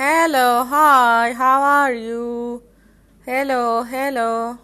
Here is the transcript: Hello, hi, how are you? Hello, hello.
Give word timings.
Hello, 0.00 0.64
hi, 0.64 1.34
how 1.34 1.60
are 1.60 1.92
you? 1.92 2.62
Hello, 3.26 3.82
hello. 3.82 4.56